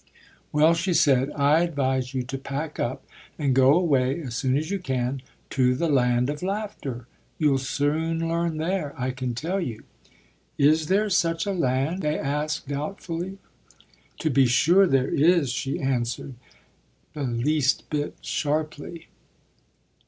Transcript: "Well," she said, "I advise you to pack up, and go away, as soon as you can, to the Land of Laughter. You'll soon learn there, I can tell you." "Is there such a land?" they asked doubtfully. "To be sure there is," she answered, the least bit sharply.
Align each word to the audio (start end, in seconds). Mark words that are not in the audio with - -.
"Well," 0.51 0.73
she 0.73 0.95
said, 0.95 1.29
"I 1.35 1.61
advise 1.61 2.15
you 2.15 2.23
to 2.23 2.37
pack 2.39 2.79
up, 2.79 3.05
and 3.37 3.53
go 3.53 3.75
away, 3.75 4.19
as 4.23 4.35
soon 4.35 4.57
as 4.57 4.71
you 4.71 4.79
can, 4.79 5.21
to 5.51 5.75
the 5.75 5.89
Land 5.89 6.27
of 6.27 6.41
Laughter. 6.41 7.05
You'll 7.37 7.59
soon 7.59 8.27
learn 8.27 8.57
there, 8.57 8.95
I 8.99 9.11
can 9.11 9.35
tell 9.35 9.59
you." 9.61 9.83
"Is 10.57 10.87
there 10.87 11.07
such 11.11 11.45
a 11.45 11.51
land?" 11.53 12.01
they 12.01 12.17
asked 12.17 12.67
doubtfully. 12.67 13.37
"To 14.21 14.31
be 14.31 14.47
sure 14.47 14.87
there 14.87 15.07
is," 15.11 15.51
she 15.51 15.79
answered, 15.79 16.33
the 17.13 17.21
least 17.21 17.87
bit 17.91 18.15
sharply. 18.21 19.05